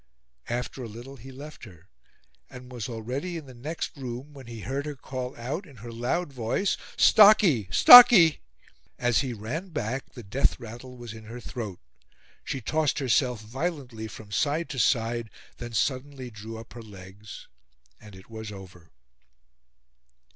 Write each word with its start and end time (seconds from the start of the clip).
After 0.49 0.81
a 0.83 0.87
little 0.87 1.17
he 1.17 1.31
left 1.31 1.63
her, 1.65 1.87
and 2.49 2.71
was 2.71 2.89
already 2.89 3.37
in 3.37 3.45
the 3.45 3.53
next 3.53 3.95
room 3.95 4.33
when 4.33 4.47
he 4.47 4.61
heard 4.61 4.87
her 4.87 4.95
call 4.95 5.35
out 5.37 5.67
in 5.67 5.75
her 5.75 5.91
loud 5.91 6.33
voice: 6.33 6.75
"Stocky! 6.97 7.67
Stocky!" 7.71 8.39
As 8.97 9.19
he 9.19 9.31
ran 9.31 9.69
back 9.69 10.13
the 10.13 10.23
death 10.23 10.59
rattle 10.59 10.97
was 10.97 11.13
in 11.13 11.25
her 11.25 11.39
throat. 11.39 11.79
She 12.43 12.61
tossed 12.61 12.97
herself 12.97 13.41
violently 13.41 14.07
from 14.07 14.31
side 14.31 14.69
to 14.69 14.79
side; 14.79 15.29
then 15.57 15.73
suddenly 15.73 16.31
drew 16.31 16.57
up 16.57 16.73
her 16.73 16.81
legs, 16.81 17.47
and 17.99 18.15
it 18.15 18.27
was 18.27 18.51
over. 18.51 18.89